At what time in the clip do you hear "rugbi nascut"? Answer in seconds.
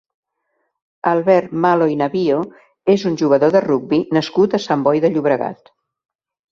3.69-4.59